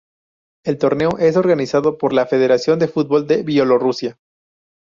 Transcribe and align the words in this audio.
El 0.65 0.79
torneo 0.79 1.19
es 1.19 1.37
organizado 1.37 1.99
por 1.99 2.11
la 2.11 2.25
Federación 2.25 2.79
de 2.79 2.87
Fútbol 2.87 3.27
de 3.27 3.43
Bielorrusia. 3.43 4.17